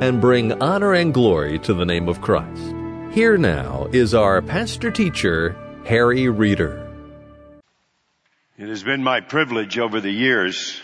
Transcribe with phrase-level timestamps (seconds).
[0.00, 2.74] and bring honor and glory to the name of Christ.
[3.12, 6.90] Here now is our pastor teacher, Harry Reeder.
[8.56, 10.80] It has been my privilege over the years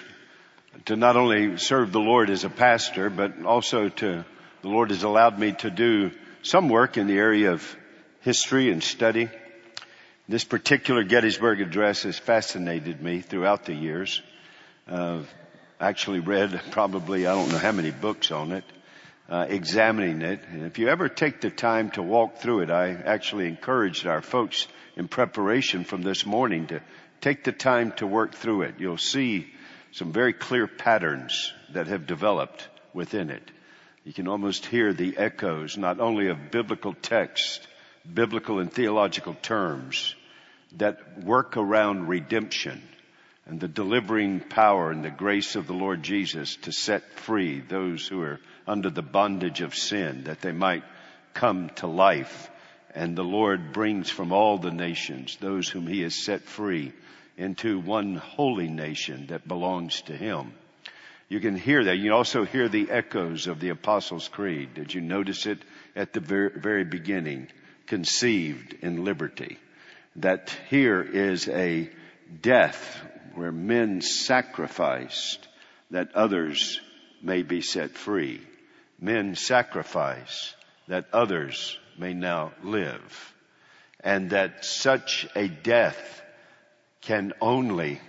[0.84, 4.24] to not only serve the Lord as a pastor, but also to,
[4.62, 6.10] the Lord has allowed me to do
[6.42, 7.76] some work in the area of
[8.20, 9.28] history and study.
[10.28, 14.22] This particular Gettysburg Address has fascinated me throughout the years.
[14.86, 15.34] Uh, I've
[15.80, 18.64] actually read probably, I don't know how many books on it
[19.28, 20.40] uh, examining it.
[20.50, 24.22] And if you ever take the time to walk through it, I actually encouraged our
[24.22, 24.66] folks
[24.96, 26.80] in preparation from this morning to
[27.20, 28.76] take the time to work through it.
[28.78, 29.46] You'll see
[29.92, 33.50] some very clear patterns that have developed within it.
[34.04, 37.66] You can almost hear the echoes not only of biblical text,
[38.12, 40.14] biblical and theological terms
[40.76, 42.82] that work around redemption
[43.46, 48.06] and the delivering power and the grace of the Lord Jesus to set free those
[48.06, 50.84] who are under the bondage of sin, that they might
[51.32, 52.50] come to life.
[52.94, 56.92] And the Lord brings from all the nations those whom He has set free
[57.36, 60.52] into one holy nation that belongs to Him.
[61.28, 61.98] You can hear that.
[61.98, 64.74] You also hear the echoes of the Apostles' Creed.
[64.74, 65.58] Did you notice it
[65.96, 67.48] at the very, beginning?
[67.86, 69.58] Conceived in liberty.
[70.16, 71.90] That here is a
[72.42, 73.00] death
[73.34, 75.46] where men sacrificed
[75.90, 76.80] that others
[77.22, 78.40] may be set free
[78.98, 80.54] men sacrifice
[80.88, 83.34] that others may now live.
[84.00, 86.22] And that such a death
[87.00, 88.00] can only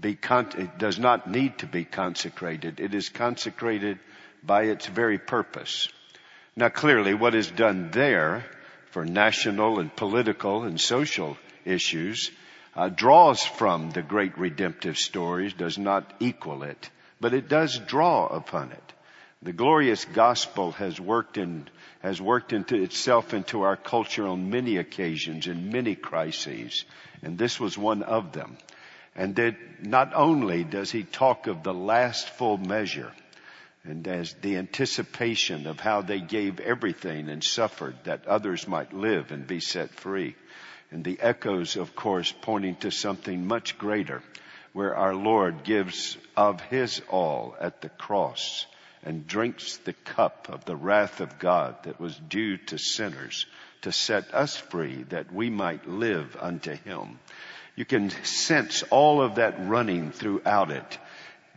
[0.00, 2.80] be, con- it does not need to be consecrated.
[2.80, 3.98] It is consecrated
[4.42, 5.88] by its very purpose.
[6.56, 8.44] Now clearly what is done there
[8.90, 12.30] for national and political and social issues
[12.76, 16.90] uh, draws from the great redemptive stories, does not equal it,
[17.20, 18.93] but it does draw upon it.
[19.44, 21.68] The glorious gospel has worked in,
[22.00, 26.86] has worked into itself into our culture on many occasions in many crises.
[27.22, 28.56] And this was one of them.
[29.14, 33.12] And that not only does he talk of the last full measure
[33.84, 39.30] and as the anticipation of how they gave everything and suffered that others might live
[39.30, 40.36] and be set free.
[40.90, 44.22] And the echoes, of course, pointing to something much greater
[44.72, 48.64] where our Lord gives of his all at the cross
[49.04, 53.46] and drinks the cup of the wrath of God that was due to sinners
[53.82, 57.18] to set us free that we might live unto him.
[57.76, 60.98] You can sense all of that running throughout it.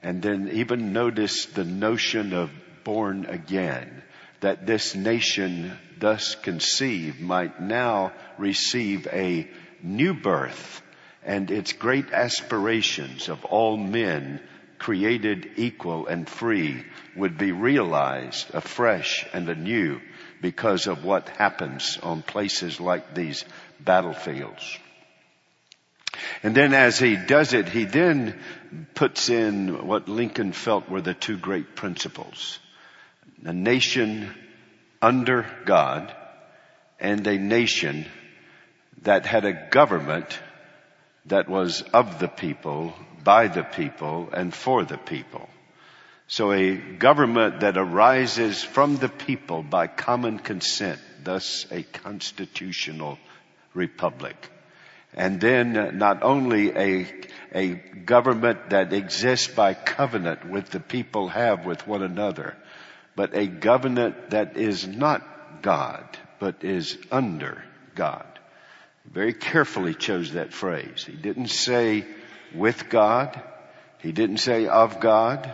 [0.03, 2.51] And then even notice the notion of
[2.83, 4.03] born again,
[4.41, 9.49] that this nation thus conceived might now receive a
[9.81, 10.81] new birth
[11.23, 14.41] and its great aspirations of all men
[14.79, 16.83] created equal and free
[17.15, 19.99] would be realized afresh and anew
[20.41, 23.43] because of what happens on places like these
[23.79, 24.79] battlefields.
[26.43, 28.39] And then as he does it, he then
[28.93, 32.59] puts in what Lincoln felt were the two great principles.
[33.44, 34.33] A nation
[35.01, 36.13] under God
[36.99, 38.05] and a nation
[39.03, 40.39] that had a government
[41.25, 42.94] that was of the people
[43.27, 45.49] by the people and for the people.
[46.27, 53.19] So a government that arises from the people by common consent, thus a constitutional
[53.73, 54.38] republic.
[55.13, 57.07] And then not only a,
[57.51, 57.67] a
[58.05, 62.55] government that exists by covenant with the people have with one another,
[63.17, 66.06] but a government that is not God,
[66.39, 67.62] but is under
[67.94, 68.39] God.
[69.03, 71.03] Very carefully chose that phrase.
[71.06, 72.06] He didn't say
[72.57, 73.42] with God.
[74.00, 75.51] He didn't say of God.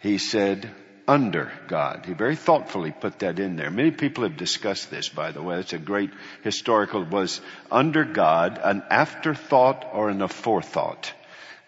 [0.00, 0.70] He said
[1.06, 2.04] under God.
[2.06, 3.70] He very thoughtfully put that in there.
[3.70, 5.58] Many people have discussed this, by the way.
[5.58, 6.10] It's a great
[6.42, 7.40] historical, was
[7.70, 11.10] under God an afterthought or an aforethought?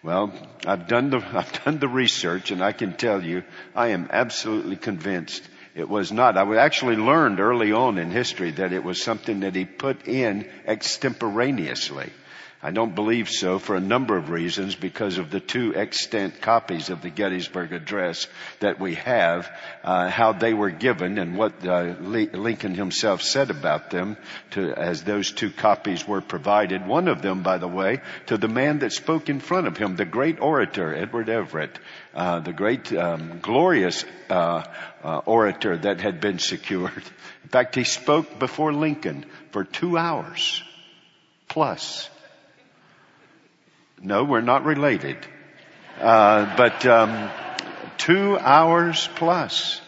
[0.03, 0.31] Well,
[0.65, 3.43] I've done the, I've done the research and I can tell you,
[3.75, 6.37] I am absolutely convinced it was not.
[6.37, 10.49] I actually learned early on in history that it was something that he put in
[10.65, 12.11] extemporaneously.
[12.63, 16.91] I don't believe so for a number of reasons because of the two extant copies
[16.91, 18.27] of the Gettysburg Address
[18.59, 19.49] that we have,
[19.83, 24.15] uh, how they were given and what uh, Lincoln himself said about them
[24.51, 26.85] to, as those two copies were provided.
[26.85, 29.95] One of them, by the way, to the man that spoke in front of him,
[29.95, 31.79] the great orator, Edward Everett,
[32.13, 34.63] uh, the great, um, glorious uh,
[35.03, 37.03] uh, orator that had been secured.
[37.43, 40.61] In fact, he spoke before Lincoln for two hours
[41.47, 42.07] plus.
[44.03, 45.17] No, we're not related.
[45.99, 47.29] Uh, but um,
[47.97, 49.79] two hours plus.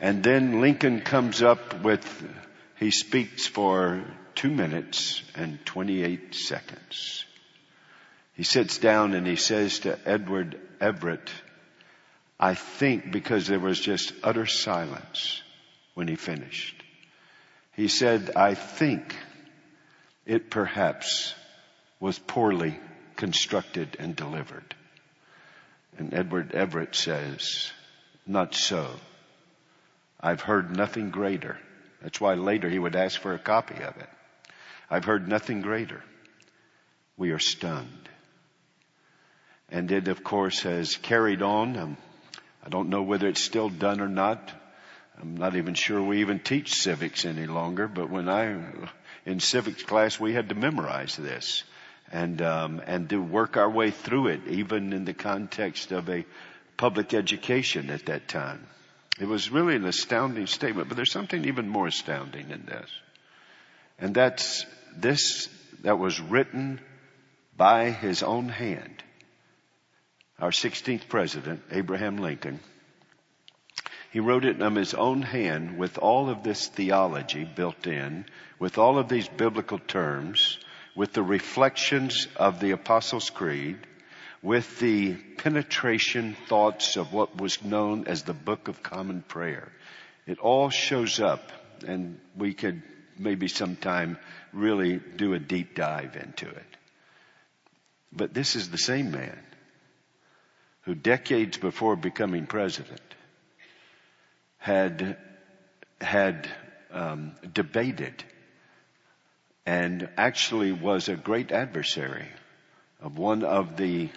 [0.00, 2.06] And then Lincoln comes up with,
[2.78, 4.04] he speaks for
[4.36, 7.24] two minutes and 28 seconds.
[8.34, 11.28] He sits down and he says to Edward Everett,
[12.38, 15.42] I think because there was just utter silence
[15.94, 16.80] when he finished.
[17.74, 19.16] He said, I think
[20.24, 21.34] it perhaps
[21.98, 22.78] was poorly
[23.18, 24.74] constructed and delivered.
[25.98, 27.70] And Edward Everett says,
[28.26, 28.88] not so.
[30.20, 31.58] I've heard nothing greater.
[32.00, 34.08] That's why later he would ask for a copy of it.
[34.88, 36.02] I've heard nothing greater.
[37.16, 38.08] We are stunned.
[39.68, 41.76] And it of course has carried on.
[41.76, 41.96] Um,
[42.64, 44.52] I don't know whether it's still done or not.
[45.20, 48.56] I'm not even sure we even teach civics any longer, but when I,
[49.26, 51.64] in civics class, we had to memorize this
[52.12, 56.24] and um, and to work our way through it, even in the context of a
[56.76, 58.66] public education at that time.
[59.20, 62.90] It was really an astounding statement, but there's something even more astounding in this,
[63.98, 64.64] and that's
[64.96, 65.48] this
[65.82, 66.80] that was written
[67.56, 69.02] by his own hand.
[70.38, 72.60] Our 16th president, Abraham Lincoln,
[74.10, 78.24] he wrote it in his own hand with all of this theology built in,
[78.58, 80.58] with all of these biblical terms,
[80.98, 83.78] with the reflections of the Apostles' Creed,
[84.42, 89.70] with the penetration thoughts of what was known as the Book of Common Prayer.
[90.26, 91.52] It all shows up
[91.86, 92.82] and we could
[93.16, 94.18] maybe sometime
[94.52, 96.76] really do a deep dive into it.
[98.10, 99.38] But this is the same man
[100.80, 103.14] who decades before becoming president
[104.58, 105.16] had,
[106.00, 106.48] had
[106.90, 108.24] um, debated
[109.68, 112.26] and actually was a great adversary
[113.02, 114.08] of one of the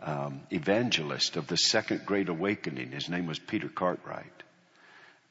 [0.00, 2.92] um, evangelists of the Second Great Awakening.
[2.92, 4.44] His name was Peter Cartwright.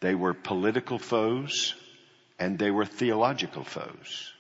[0.02, 1.76] They were political foes
[2.38, 4.34] and they were theological foes.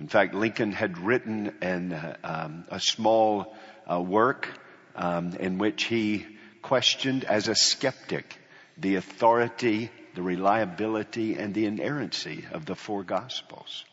[0.00, 3.54] In fact, Lincoln had written an, uh, um, a small
[3.88, 4.48] uh, work
[4.96, 6.26] um, in which he
[6.62, 8.36] questioned as a skeptic
[8.76, 13.84] the authority, the reliability, and the inerrancy of the four Gospels.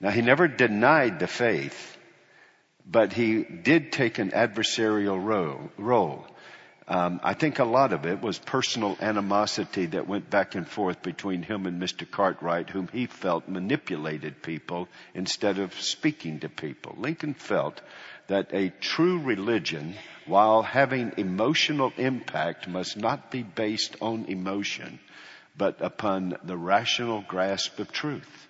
[0.00, 1.98] Now he never denied the faith,
[2.86, 6.26] but he did take an adversarial role.
[6.88, 11.02] Um, I think a lot of it was personal animosity that went back and forth
[11.02, 12.10] between him and Mr.
[12.10, 16.96] Cartwright, whom he felt manipulated people instead of speaking to people.
[16.98, 17.80] Lincoln felt
[18.26, 19.94] that a true religion,
[20.26, 24.98] while having emotional impact, must not be based on emotion,
[25.56, 28.48] but upon the rational grasp of truth.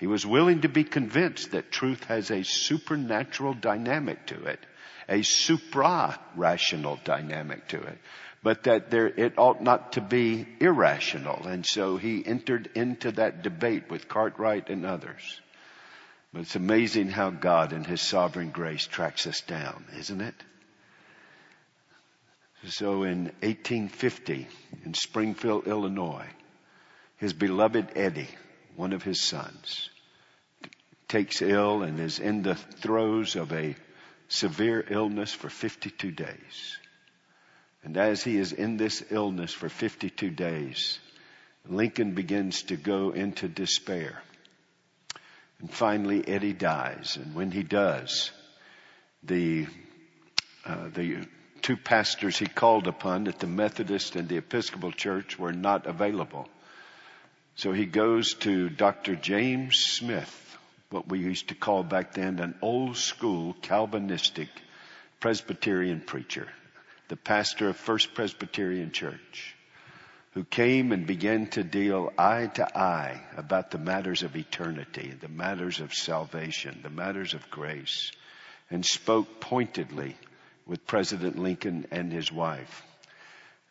[0.00, 4.58] He was willing to be convinced that truth has a supernatural dynamic to it,
[5.08, 7.98] a supra-rational dynamic to it,
[8.42, 11.46] but that there, it ought not to be irrational.
[11.46, 15.40] And so he entered into that debate with Cartwright and others.
[16.32, 20.34] But it's amazing how God in His sovereign grace tracks us down, isn't it?
[22.68, 24.46] So in 1850,
[24.84, 26.28] in Springfield, Illinois,
[27.16, 28.28] his beloved Eddie,
[28.76, 29.89] one of his sons,
[31.10, 33.76] takes ill and is in the throes of a
[34.28, 36.78] severe illness for 52 days.
[37.82, 40.98] And as he is in this illness for 52 days,
[41.68, 44.22] Lincoln begins to go into despair.
[45.58, 47.18] And finally Eddie dies.
[47.20, 48.30] And when he does,
[49.22, 49.66] the,
[50.64, 51.26] uh, the
[51.60, 56.48] two pastors he called upon at the Methodist and the Episcopal Church were not available.
[57.56, 59.16] So he goes to Dr.
[59.16, 60.49] James Smith,
[60.90, 64.48] what we used to call back then an old school Calvinistic
[65.20, 66.48] Presbyterian preacher,
[67.08, 69.54] the pastor of First Presbyterian Church,
[70.32, 75.28] who came and began to deal eye to eye about the matters of eternity, the
[75.28, 78.10] matters of salvation, the matters of grace,
[78.70, 80.16] and spoke pointedly
[80.66, 82.82] with President Lincoln and his wife.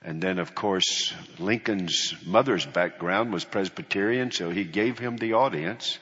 [0.02, 5.98] And then of course, Lincoln's mother's background was Presbyterian, so he gave him the audience.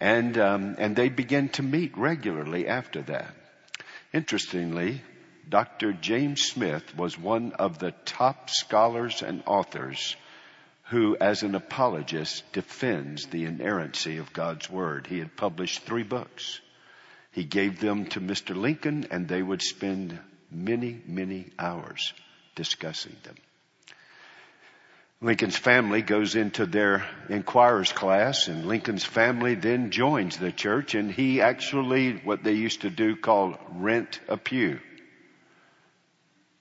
[0.00, 3.34] And, um, and they began to meet regularly after that.
[4.12, 5.02] Interestingly,
[5.48, 5.92] Dr.
[5.92, 10.16] James Smith was one of the top scholars and authors
[10.84, 15.06] who, as an apologist, defends the inerrancy of God's Word.
[15.06, 16.60] He had published three books.
[17.32, 18.56] He gave them to Mr.
[18.56, 20.18] Lincoln and they would spend
[20.50, 22.12] many, many hours
[22.56, 23.36] discussing them.
[25.22, 31.12] Lincoln's family goes into their inquirer's class and Lincoln's family then joins the church and
[31.12, 34.80] he actually, what they used to do called rent a pew.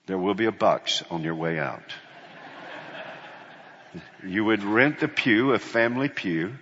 [0.08, 1.94] There will be a box on your way out.
[4.25, 6.54] you would rent the pew, a family pew,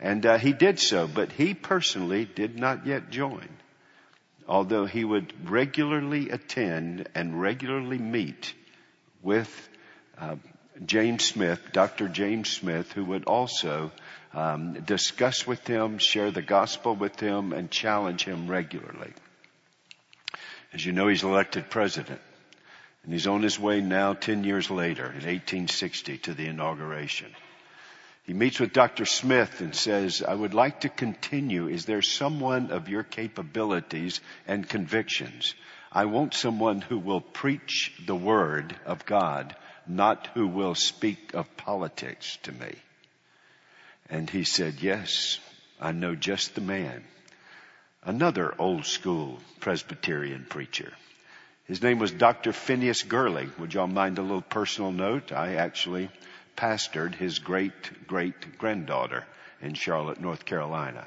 [0.00, 3.48] and uh, he did so, but he personally did not yet join.
[4.48, 8.54] Although he would regularly attend and regularly meet
[9.22, 9.68] with
[10.16, 10.36] uh,
[10.84, 12.08] James Smith, Dr.
[12.08, 13.92] James Smith, who would also
[14.32, 19.12] um, discuss with him, share the gospel with him, and challenge him regularly.
[20.72, 22.20] As you know, he's elected president.
[23.04, 27.30] And he's on his way now 10 years later in 1860 to the inauguration.
[28.24, 29.04] He meets with Dr.
[29.04, 31.68] Smith and says, I would like to continue.
[31.68, 35.54] Is there someone of your capabilities and convictions?
[35.92, 39.54] I want someone who will preach the word of God,
[39.86, 42.74] not who will speak of politics to me.
[44.10, 45.38] And he said, yes,
[45.80, 47.04] I know just the man.
[48.04, 50.92] Another old school Presbyterian preacher.
[51.66, 52.52] His name was Dr.
[52.52, 53.48] Phineas Gurley.
[53.58, 55.32] Would y'all mind a little personal note?
[55.32, 56.10] I actually
[56.56, 59.24] pastored his great great granddaughter
[59.62, 61.06] in Charlotte, North Carolina.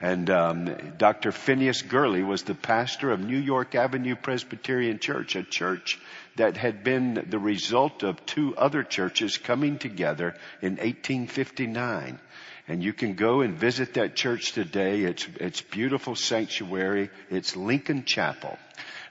[0.00, 1.30] And um, Dr.
[1.30, 6.00] Phineas Gurley was the pastor of New York Avenue Presbyterian Church, a church
[6.36, 12.18] that had been the result of two other churches coming together in 1859.
[12.66, 15.02] And you can go and visit that church today.
[15.02, 17.10] It's, it's beautiful sanctuary.
[17.28, 18.58] It's Lincoln Chapel.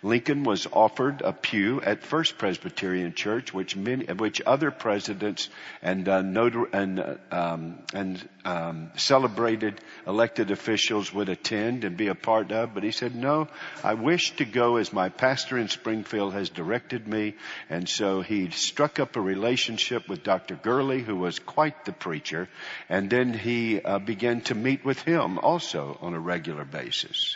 [0.02, 5.50] Lincoln was offered a pew at First Presbyterian Church, which many, which other presidents
[5.82, 6.24] and uh,
[6.72, 12.74] and um, and um, celebrated elected officials would attend and be a part of.
[12.74, 13.50] But he said, "No,
[13.84, 17.36] I wish to go as my pastor in Springfield has directed me."
[17.70, 20.56] And so he struck up a relationship with Dr.
[20.56, 22.48] Gurley, who was quite the preacher,
[22.88, 27.36] and then he uh, began to meet with him also on a regular basis.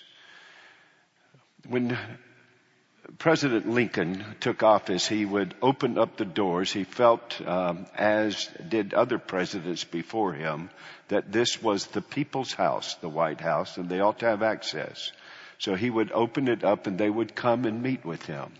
[1.67, 1.98] When
[3.17, 6.72] President Lincoln took office, he would open up the doors.
[6.72, 10.69] He felt, um, as did other presidents before him,
[11.10, 15.12] that this was the people's house, the White House, and they ought to have access.
[15.60, 18.51] So he would open it up and they would come and meet with him.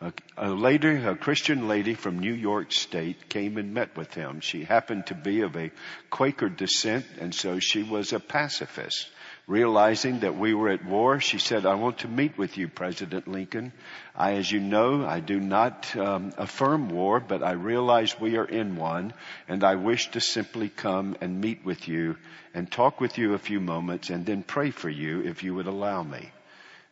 [0.00, 4.40] A, a lady, a Christian lady from New York State came and met with him.
[4.40, 5.70] She happened to be of a
[6.10, 9.08] Quaker descent and so she was a pacifist.
[9.46, 13.28] Realizing that we were at war, she said, I want to meet with you, President
[13.28, 13.72] Lincoln.
[14.16, 18.46] I, as you know, I do not um, affirm war, but I realize we are
[18.46, 19.12] in one,
[19.46, 22.16] and I wish to simply come and meet with you
[22.54, 25.66] and talk with you a few moments and then pray for you if you would
[25.66, 26.30] allow me.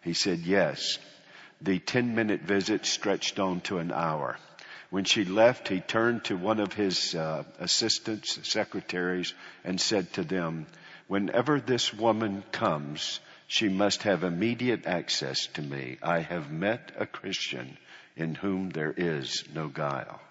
[0.02, 0.98] He said, yes.
[1.62, 4.36] The 10 minute visit stretched on to an hour.
[4.90, 9.32] When she left, he turned to one of his uh, assistants, secretaries,
[9.64, 10.66] and said to them,
[11.12, 15.98] whenever this woman comes, she must have immediate access to me.
[16.02, 17.76] I have met a Christian
[18.16, 20.22] in whom there is no guile.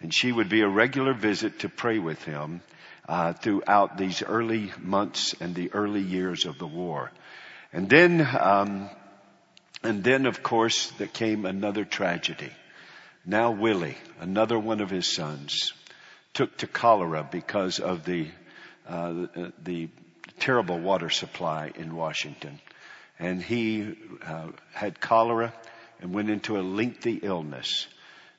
[0.00, 2.62] And she would be a regular visit to pray with him
[3.06, 7.12] uh, throughout these early months and the early years of the war.
[7.74, 8.88] And then, um,
[9.82, 12.52] and then of course there came another tragedy.
[13.26, 15.74] Now Willie, another one of his sons,
[16.32, 18.28] took to cholera because of the
[18.88, 19.88] uh, the, the,
[20.38, 22.60] terrible water supply in Washington.
[23.18, 25.54] And he uh, had cholera
[26.00, 27.86] and went into a lengthy illness.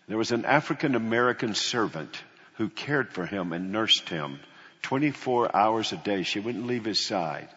[0.07, 2.15] There was an African American servant
[2.55, 4.39] who cared for him and nursed him
[4.83, 6.23] 24 hours a day.
[6.23, 7.49] She wouldn't leave his side.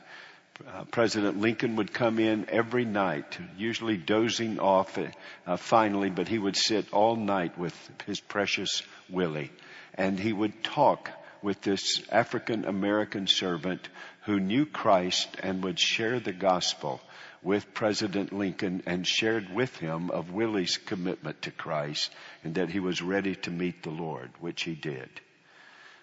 [0.67, 4.99] Uh, President Lincoln would come in every night, usually dozing off
[5.47, 7.75] uh, finally, but he would sit all night with
[8.07, 9.51] his precious Willie.
[9.95, 11.11] And he would talk
[11.43, 13.89] with this African American servant
[14.23, 17.01] who knew Christ and would share the gospel
[17.43, 22.11] with President Lincoln and shared with him of Willie's commitment to Christ
[22.45, 25.09] and that he was ready to meet the Lord, which he did.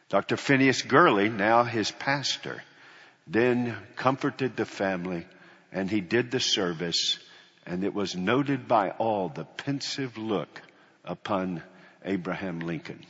[0.09, 0.37] Dr.
[0.37, 2.63] Phineas Gurley, now his pastor,
[3.27, 5.27] then comforted the family
[5.71, 7.19] and he did the service
[7.65, 10.61] and it was noted by all the pensive look
[11.03, 11.61] upon
[12.03, 13.05] Abraham Lincoln.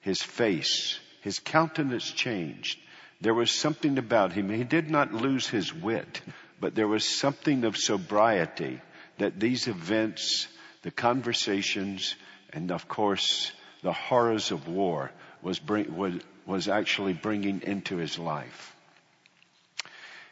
[0.00, 2.78] His face his countenance changed
[3.20, 4.48] There was something about him.
[4.48, 6.20] He did not lose his wit,
[6.60, 8.80] but there was something of sobriety
[9.18, 10.46] that these events,
[10.82, 12.14] the conversations,
[12.52, 15.10] and of course the horrors of war
[15.42, 18.74] was, bring, was, actually bringing into his life.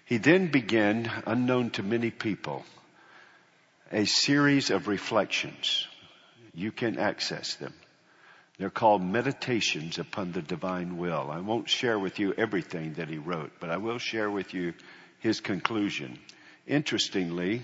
[0.05, 2.65] He then began, unknown to many people,
[3.91, 5.89] a series of reflections.
[6.55, 7.75] You can access them.
[8.59, 11.31] They're called meditations upon the divine will.
[11.31, 14.73] I won't share with you everything that he wrote, but I will share with you
[15.19, 16.19] his conclusion.
[16.67, 17.63] Interestingly,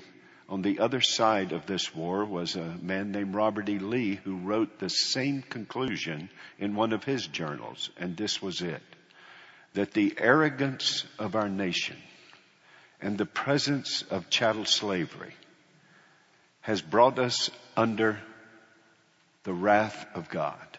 [0.50, 3.78] on the other side of this war was a man named Robert E.
[3.78, 8.82] Lee who wrote the same conclusion in one of his journals, and this was it.
[9.72, 11.96] That the arrogance of our nation
[13.00, 15.34] and the presence of chattel slavery
[16.61, 18.20] has brought us under
[19.44, 20.72] the wrath of God.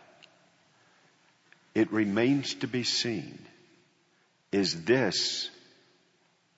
[1.75, 3.39] It remains to be seen.
[4.51, 5.50] Is this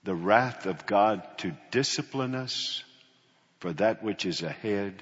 [0.04, 2.84] the wrath of God to discipline us
[3.60, 5.02] for that which is ahead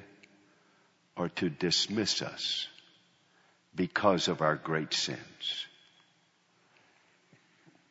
[1.17, 2.67] or to dismiss us
[3.75, 5.65] because of our great sins?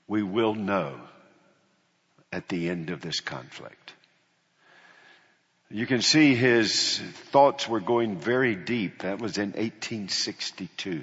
[0.07, 1.01] We will know
[2.33, 3.93] at the end of this conflict.
[5.71, 6.99] You can see his
[7.31, 9.03] thoughts were going very deep.
[9.03, 11.03] That was in 1862.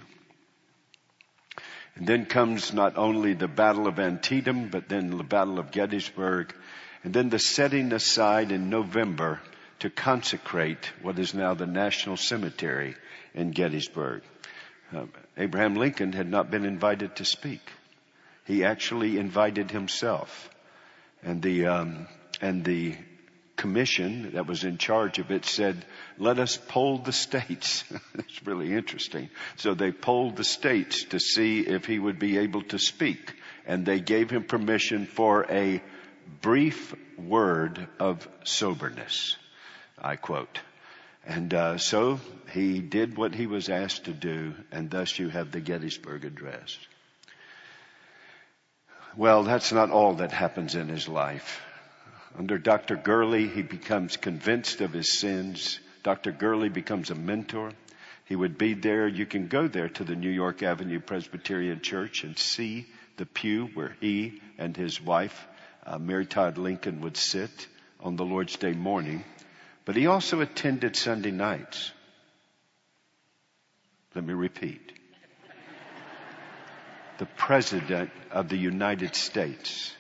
[2.00, 6.56] And then comes not only the Battle of Antietam, but then the Battle of Gettysburg,
[7.04, 9.42] and then the setting aside in November
[9.80, 12.96] to consecrate what is now the National Cemetery
[13.34, 14.22] in Gettysburg.
[14.96, 17.62] Uh, Abraham Lincoln had not been invited to speak.
[18.46, 20.50] He actually invited himself.
[21.22, 22.08] And the, um,
[22.40, 22.96] and the
[23.60, 25.86] commission that was in charge of it said,
[26.18, 27.84] let us poll the states.
[28.16, 29.30] It's really interesting.
[29.58, 33.34] So they polled the states to see if he would be able to speak.
[33.66, 35.82] And they gave him permission for a
[36.42, 39.36] brief word of soberness.
[39.98, 40.60] I quote.
[41.26, 42.20] And uh, so
[42.54, 46.78] he did what he was asked to do, and thus you have the Gettysburg Address.
[49.18, 51.62] Well, that's not all that happens in his life.
[52.40, 52.96] Under Dr.
[52.96, 55.78] Gurley, he becomes convinced of his sins.
[56.04, 56.32] Dr.
[56.32, 57.74] Gurley becomes a mentor.
[58.24, 59.10] He would be there.
[59.10, 63.66] You can go there to the New York Avenue Presbyterian Church and see the pew
[63.74, 65.48] where he and his wife,
[65.86, 67.68] uh, Mary Todd Lincoln, would sit
[68.00, 69.26] on the Lord's Day morning.
[69.84, 71.92] But he also attended Sunday nights.
[74.16, 74.94] Let me repeat.
[77.18, 79.94] The President of the United States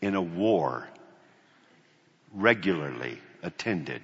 [0.00, 0.88] in a war
[2.34, 4.02] regularly attended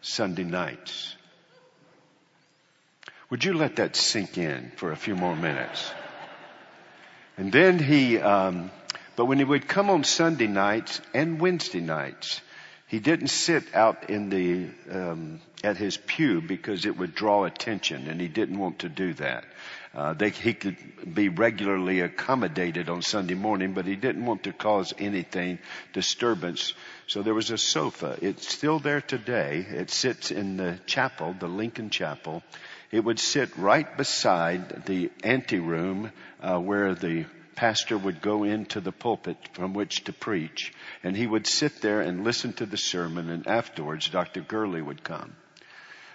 [0.00, 1.16] Sunday nights.
[3.28, 5.90] Would you let that sink in for a few more minutes?
[7.36, 8.70] And then he, um,
[9.16, 12.40] but when he would come on Sunday nights and Wednesday nights,
[12.86, 18.08] he didn't sit out in the um, at his pew because it would draw attention,
[18.08, 19.44] and he didn't want to do that.
[19.92, 20.76] Uh, they, he could
[21.14, 25.58] be regularly accommodated on Sunday morning, but he didn't want to cause anything
[25.92, 26.74] disturbance.
[27.08, 28.16] So there was a sofa.
[28.22, 29.66] It's still there today.
[29.68, 32.44] It sits in the chapel, the Lincoln Chapel.
[32.92, 37.26] It would sit right beside the anteroom uh, where the
[37.56, 40.72] pastor would go into the pulpit from which to preach,
[41.02, 44.40] and he would sit there and listen to the sermon, and afterwards Dr.
[44.40, 45.34] Gurley would come.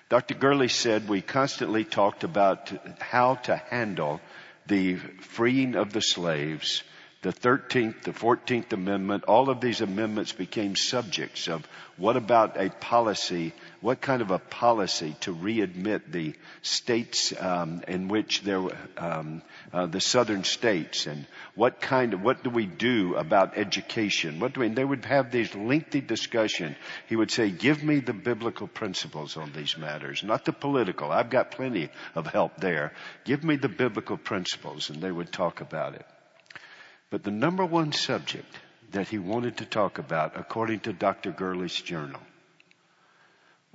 [0.07, 0.35] Dr.
[0.35, 4.21] Gurley said we constantly talked about how to handle
[4.67, 6.83] the freeing of the slaves.
[7.23, 12.69] The 13th, the 14th Amendment, all of these amendments became subjects of what about a
[12.69, 18.63] policy, what kind of a policy to readmit the states um, in which there,
[18.97, 19.41] um,
[19.73, 24.39] uh, the southern states, and what kind of, what do we do about education?
[24.39, 26.75] What do we, and they would have these lengthy discussion.
[27.07, 31.11] He would say, give me the biblical principles on these matters, not the political.
[31.11, 32.93] I've got plenty of help there.
[33.23, 36.05] Give me the biblical principles, and they would talk about it.
[37.09, 38.53] But the number one subject
[38.91, 41.31] that he wanted to talk about, according to Dr.
[41.31, 42.21] Gurley's journal,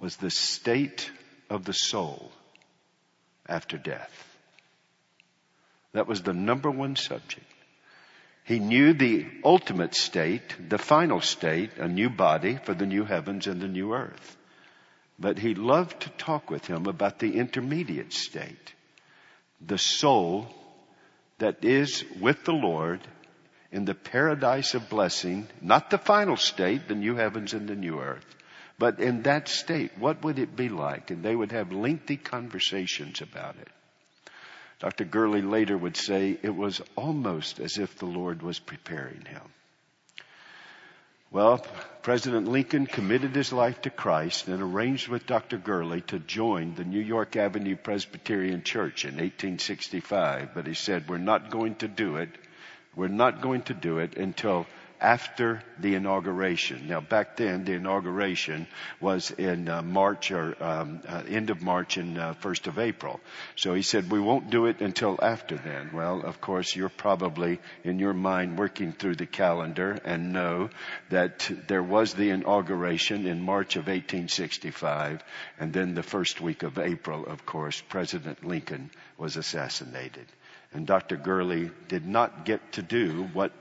[0.00, 1.10] was the state
[1.48, 2.32] of the soul
[3.46, 4.26] after death.
[5.92, 7.46] That was the number one subject.
[8.44, 13.46] He knew the ultimate state, the final state, a new body for the new heavens
[13.46, 14.36] and the new earth.
[15.18, 18.74] But he loved to talk with him about the intermediate state,
[19.60, 20.48] the soul
[21.38, 23.00] that is with the Lord
[23.70, 28.00] in the paradise of blessing, not the final state, the new heavens and the new
[28.00, 28.24] earth,
[28.80, 31.10] but in that state, what would it be like?
[31.10, 33.68] And they would have lengthy conversations about it.
[34.78, 35.04] Dr.
[35.04, 39.42] Gurley later would say it was almost as if the Lord was preparing him.
[41.30, 41.58] Well,
[42.00, 45.58] President Lincoln committed his life to Christ and arranged with Dr.
[45.58, 51.18] Gurley to join the New York Avenue Presbyterian Church in 1865, but he said, we're
[51.18, 52.30] not going to do it.
[52.96, 54.66] We're not going to do it until
[55.00, 56.86] after the inauguration.
[56.86, 58.66] Now, back then, the inauguration
[59.00, 63.20] was in uh, March or um, uh, end of March and uh, first of April.
[63.56, 67.60] So he said, "We won't do it until after then." Well, of course, you're probably
[67.82, 70.68] in your mind working through the calendar and know
[71.08, 75.24] that there was the inauguration in March of 1865,
[75.58, 80.26] and then the first week of April, of course, President Lincoln was assassinated.
[80.72, 81.16] And Dr.
[81.16, 83.52] Gurley did not get to do what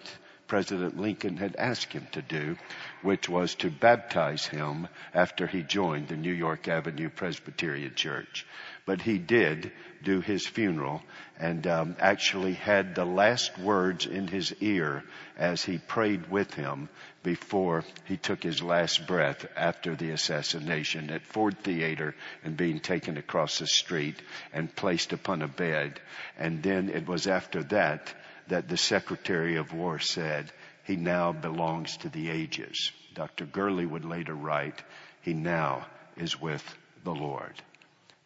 [0.49, 2.57] President Lincoln had asked him to do,
[3.03, 8.47] which was to baptize him after he joined the New York Avenue Presbyterian Church.
[8.83, 9.71] But he did
[10.03, 11.03] do his funeral
[11.39, 15.03] and um, actually had the last words in his ear
[15.37, 16.89] as he prayed with him
[17.21, 23.17] before he took his last breath after the assassination at Ford Theater and being taken
[23.17, 24.19] across the street
[24.51, 25.99] and placed upon a bed.
[26.39, 28.15] And then it was after that
[28.49, 30.51] that the Secretary of War said,
[30.85, 32.91] he now belongs to the ages.
[33.13, 33.45] Dr.
[33.45, 34.81] Gurley would later write,
[35.21, 35.85] he now
[36.17, 36.63] is with
[37.03, 37.53] the Lord.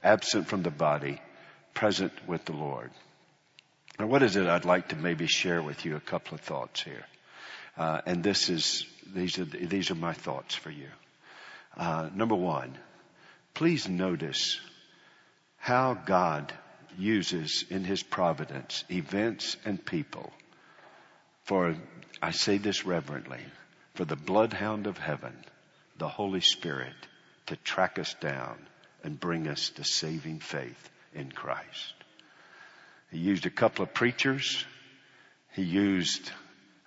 [0.04, 1.22] Absent from the body,
[1.74, 2.92] present with the Lord.
[4.00, 6.82] Now what is it I'd like to maybe share with you a couple of thoughts
[6.82, 7.06] here.
[7.78, 10.90] Uh, and this is, these are, these are my thoughts for you.
[11.76, 12.78] Uh, number one,
[13.54, 14.60] please notice
[15.58, 16.54] how God
[16.98, 20.32] uses in his providence events and people
[21.44, 21.76] for,
[22.22, 23.42] I say this reverently,
[23.96, 25.34] for the bloodhound of heaven,
[25.98, 26.96] the Holy Spirit,
[27.48, 28.58] to track us down
[29.04, 31.94] and bring us to saving faith in Christ.
[33.12, 34.66] He used a couple of preachers.
[35.52, 36.32] He used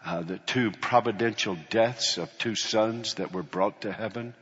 [0.04, 4.34] uh, the two providential deaths of two sons that were brought to heaven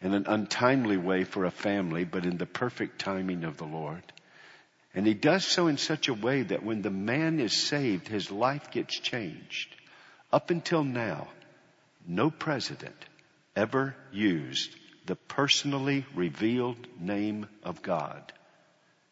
[0.00, 4.02] in an untimely way for a family, but in the perfect timing of the Lord.
[4.94, 8.30] And he does so in such a way that when the man is saved, his
[8.30, 9.74] life gets changed.
[10.32, 11.28] Up until now,
[12.06, 12.96] no president
[13.54, 14.74] ever used
[15.06, 18.32] the personally revealed name of God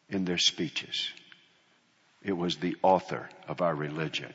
[0.09, 1.09] in their speeches.
[2.23, 4.33] It was the author of our religion,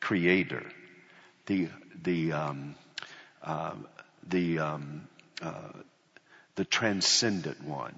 [0.00, 0.64] creator,
[1.46, 1.68] the,
[2.02, 2.74] the, um,
[3.42, 3.74] uh,
[4.28, 5.08] the, um,
[5.42, 5.72] uh,
[6.54, 7.94] the transcendent one.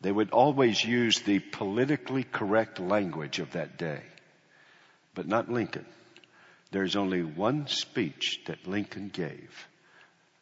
[0.00, 4.02] They would always use the politically correct language of that day.
[5.14, 5.86] But not Lincoln.
[6.70, 9.66] There's only one speech that Lincoln gave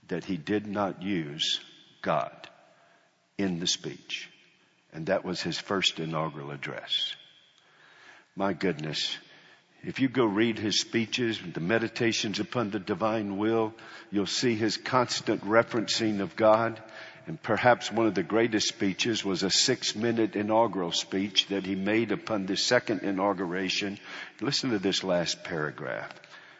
[0.08, 1.60] that he did not use
[2.02, 2.48] God
[3.38, 4.28] in the speech.
[4.92, 7.14] And that was his first inaugural address.
[8.34, 9.16] My goodness.
[9.82, 13.72] If you go read his speeches, the meditations upon the divine will,
[14.10, 16.82] you'll see his constant referencing of God.
[17.26, 21.74] And perhaps one of the greatest speeches was a six minute inaugural speech that he
[21.74, 23.98] made upon the second inauguration.
[24.40, 26.10] Listen to this last paragraph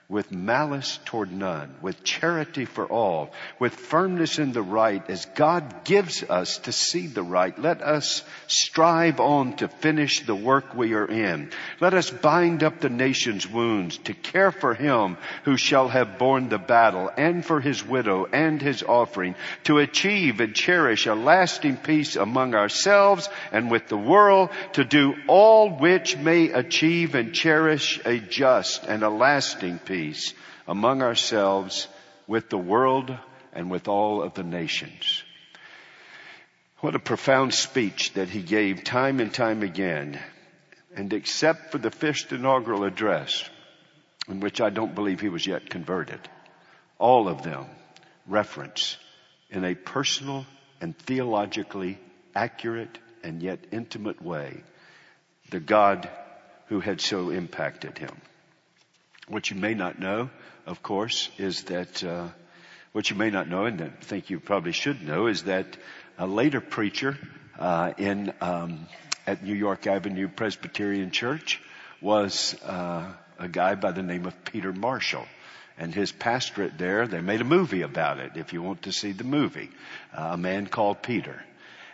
[0.09, 5.85] with malice toward none, with charity for all, with firmness in the right as God
[5.85, 7.59] gives us to see the right.
[7.59, 11.51] Let us strive on to finish the work we are in.
[11.81, 16.51] Let us bind up the nation's wounds to care for him who shall have borne
[16.51, 21.79] the battle and for his widow and his offering to achieve and cherish a lasting
[21.79, 28.01] peace among ourselves and with the world to do all which may achieve and cherish
[28.05, 30.35] a just and a lasting peace peace
[30.69, 31.89] among ourselves,
[32.27, 33.17] with the world,
[33.53, 35.23] and with all of the nations.
[36.81, 40.21] What a profound speech that he gave time and time again.
[40.95, 43.49] And except for the first inaugural address,
[44.29, 46.21] in which I don't believe he was yet converted,
[46.99, 47.65] all of them
[48.27, 48.99] reference
[49.51, 50.45] in a personal
[50.81, 51.99] and theologically
[52.35, 54.63] accurate and yet intimate way
[55.51, 56.09] the God
[56.69, 58.17] who had so impacted him.
[59.29, 60.31] What you may not know,
[60.67, 62.29] of course, is that uh,
[62.93, 65.77] what you may not know, and I think you probably should know, is that
[66.17, 67.19] a later preacher
[67.59, 68.87] uh, in um,
[69.27, 71.61] at New York Avenue Presbyterian Church
[72.01, 75.27] was uh, a guy by the name of Peter Marshall.
[75.77, 78.37] And his pastorate there, they made a movie about it.
[78.37, 79.71] If you want to see the movie,
[80.17, 81.43] uh, a man called Peter,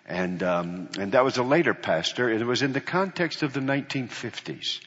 [0.06, 2.28] and um, and that was a later pastor.
[2.28, 4.80] It was in the context of the 1950s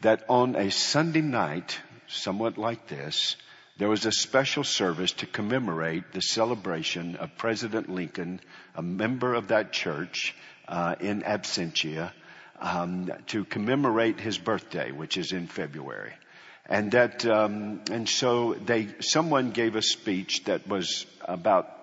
[0.00, 3.36] that on a Sunday night, somewhat like this,
[3.78, 8.40] there was a special service to commemorate the celebration of President Lincoln,
[8.74, 10.34] a member of that church
[10.66, 12.12] uh, in absentia,
[12.60, 16.12] um, to commemorate his birthday, which is in February.
[16.66, 21.77] And that, um, and so they, someone gave a speech that was about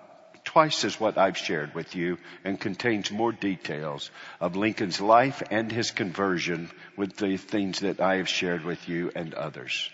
[0.56, 5.70] twice as what I've shared with you and contains more details of Lincoln's life and
[5.70, 9.90] his conversion with the things that I have shared with you and others.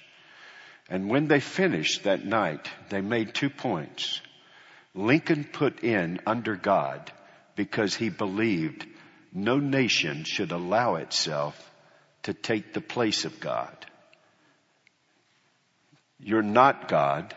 [0.89, 4.21] And when they finished that night, they made two points.
[4.95, 7.11] Lincoln put in under God
[7.57, 8.87] because he believed
[9.33, 11.59] no nation should allow itself
[12.23, 13.75] to take the place of God.
[16.21, 17.35] You're not God.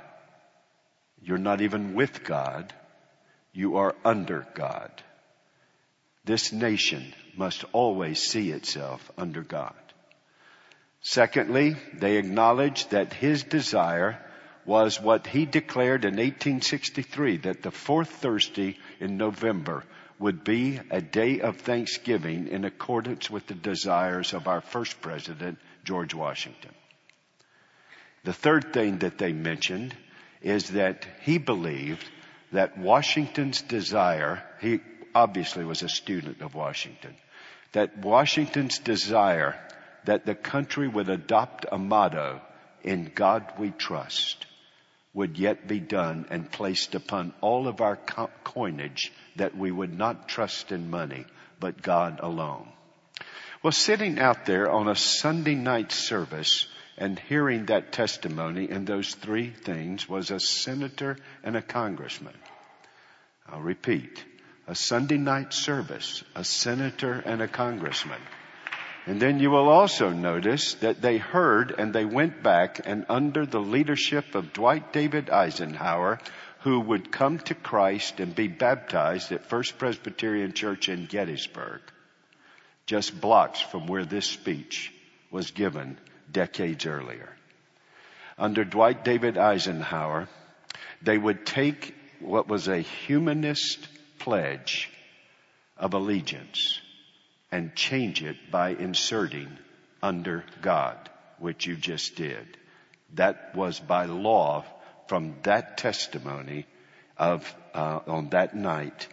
[1.23, 2.71] You're not even with God.
[3.55, 4.91] You are under God.
[6.25, 9.73] This nation must always see itself under God.
[10.99, 14.21] Secondly, they acknowledged that his desire
[14.65, 19.85] was what he declared in 1863 that the fourth Thursday in November
[20.19, 25.59] would be a day of thanksgiving in accordance with the desires of our first president,
[25.85, 26.71] George Washington.
[28.25, 29.95] The third thing that they mentioned
[30.41, 32.03] is that he believed
[32.51, 34.79] that Washington's desire, he
[35.13, 37.15] obviously was a student of Washington,
[37.71, 39.59] that Washington's desire
[40.05, 42.41] that the country would adopt a motto,
[42.83, 44.45] in God we trust,
[45.13, 49.97] would yet be done and placed upon all of our co- coinage that we would
[49.97, 51.25] not trust in money,
[51.59, 52.67] but God alone.
[53.63, 59.13] Well, sitting out there on a Sunday night service and hearing that testimony in those
[59.15, 62.35] three things was a senator and a congressman.
[63.47, 64.23] I'll repeat.
[64.67, 68.21] A Sunday night service, a senator and a congressman.
[69.05, 73.45] And then you will also notice that they heard and they went back and under
[73.45, 76.19] the leadership of Dwight David Eisenhower,
[76.61, 81.81] who would come to Christ and be baptized at First Presbyterian Church in Gettysburg,
[82.87, 84.91] just blocks from where this speech
[85.29, 85.99] was given
[86.31, 87.29] decades earlier.
[88.37, 90.27] Under Dwight David Eisenhower,
[91.01, 93.87] they would take what was a humanist
[94.19, 94.89] pledge
[95.77, 96.79] of allegiance
[97.51, 99.49] and change it by inserting
[100.01, 100.97] under God,
[101.39, 102.57] which you just did.
[103.13, 104.65] That was by law
[105.07, 106.65] from that testimony
[107.17, 109.07] of uh, on that night,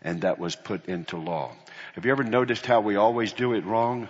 [0.00, 1.52] and that was put into law.
[1.94, 4.08] Have you ever noticed how we always do it wrong?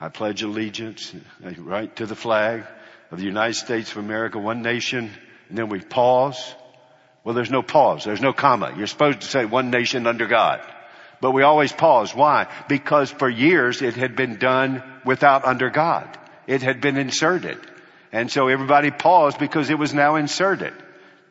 [0.00, 1.12] I pledge allegiance,
[1.44, 2.64] eh, right, to the flag
[3.10, 5.10] of the United States of America, one nation,
[5.48, 6.54] and then we pause.
[7.22, 8.04] Well, there's no pause.
[8.04, 8.72] There's no comma.
[8.76, 10.60] You're supposed to say one nation under God.
[11.20, 12.14] But we always pause.
[12.14, 12.46] Why?
[12.66, 16.18] Because for years it had been done without under God.
[16.46, 17.58] It had been inserted.
[18.10, 20.72] And so everybody paused because it was now inserted.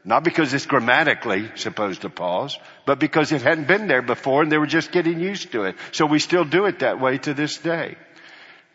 [0.05, 4.51] Not because it's grammatically supposed to pause, but because it hadn't been there before and
[4.51, 5.75] they were just getting used to it.
[5.91, 7.97] So we still do it that way to this day.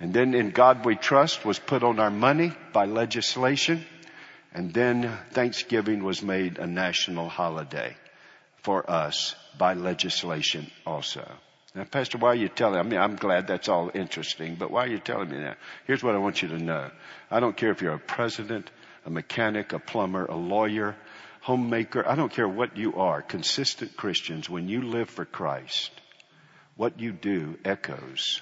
[0.01, 3.85] And then in God we trust was put on our money by legislation.
[4.53, 7.97] And then Thanksgiving was made a national holiday
[8.63, 11.27] for us by legislation also.
[11.75, 12.79] Now, Pastor, why are you telling?
[12.79, 15.59] I mean, I'm glad that's all interesting, but why are you telling me that?
[15.87, 16.91] Here's what I want you to know.
[17.31, 18.71] I don't care if you're a president,
[19.05, 20.95] a mechanic, a plumber, a lawyer,
[21.41, 22.09] homemaker.
[22.09, 23.23] I don't care what you are.
[23.23, 25.91] Consistent Christians, when you live for Christ,
[26.77, 28.41] what you do echoes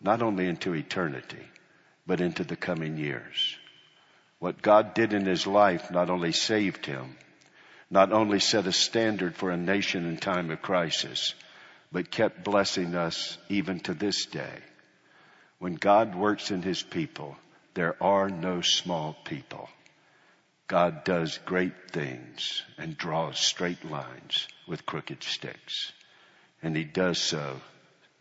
[0.00, 1.46] not only into eternity,
[2.06, 3.56] but into the coming years.
[4.38, 7.16] What God did in his life not only saved him,
[7.90, 11.34] not only set a standard for a nation in time of crisis,
[11.92, 14.58] but kept blessing us even to this day.
[15.58, 17.36] When God works in his people,
[17.74, 19.68] there are no small people.
[20.68, 25.92] God does great things and draws straight lines with crooked sticks.
[26.62, 27.60] And he does so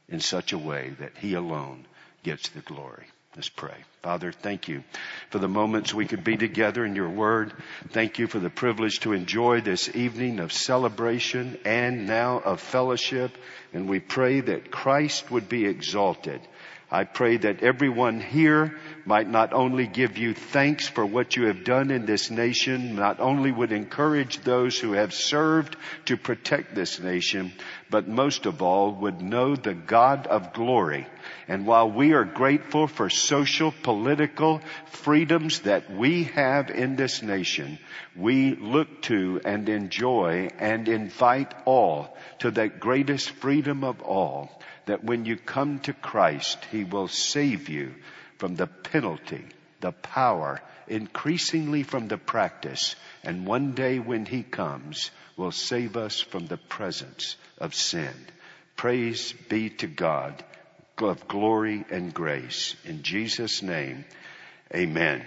[0.09, 1.85] in such a way that he alone
[2.23, 3.05] gets the glory.
[3.35, 3.75] Let's pray.
[4.01, 4.83] Father, thank you
[5.29, 7.51] for the moments we could be together in your word.
[7.89, 13.35] Thank you for the privilege to enjoy this evening of celebration and now of fellowship.
[13.73, 16.39] And we pray that Christ would be exalted
[16.95, 21.65] I pray that everyone here might not only give you thanks for what you have
[21.65, 27.01] done in this nation, not only would encourage those who have served to protect this
[27.01, 27.51] nation,
[27.89, 31.05] but most of all would know the God of glory.
[31.49, 37.77] And while we are grateful for social, political freedoms that we have in this nation,
[38.15, 44.49] we look to and enjoy and invite all to that greatest freedom of all,
[44.85, 47.93] that when you come to Christ, He will save you
[48.37, 49.45] from the penalty,
[49.81, 56.21] the power, increasingly from the practice, and one day when He comes, will save us
[56.21, 58.13] from the presence of sin.
[58.75, 60.43] Praise be to God.
[60.97, 62.75] of glory and grace.
[62.85, 64.05] In Jesus' name,
[64.73, 65.25] amen.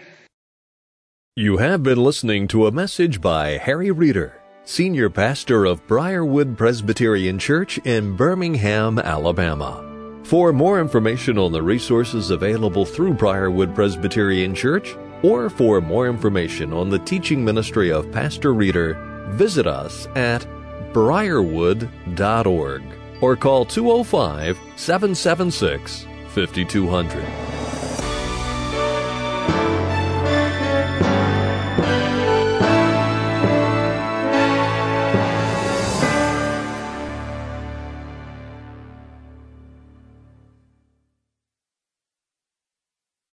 [1.36, 7.38] You have been listening to a message by Harry Reeder, Senior Pastor of Briarwood Presbyterian
[7.38, 9.82] Church in Birmingham, Alabama.
[10.24, 16.74] For more information on the resources available through Briarwood Presbyterian Church, or for more information
[16.74, 18.92] on the teaching ministry of Pastor Reeder,
[19.30, 20.46] visit us at
[20.92, 22.82] briarwood.org
[23.22, 27.57] or call 205 776 5200.